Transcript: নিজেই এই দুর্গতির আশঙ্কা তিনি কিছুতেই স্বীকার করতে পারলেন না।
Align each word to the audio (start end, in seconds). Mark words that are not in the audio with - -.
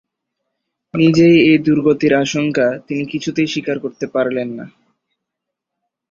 নিজেই 0.93 1.35
এই 1.45 1.57
দুর্গতির 1.57 2.13
আশঙ্কা 2.15 2.67
তিনি 2.87 3.03
কিছুতেই 3.05 3.47
স্বীকার 3.47 3.77
করতে 3.79 4.05
পারলেন 4.07 4.49
না। 4.57 4.65